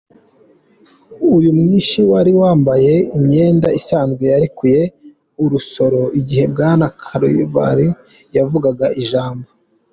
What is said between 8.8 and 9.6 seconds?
ijambo.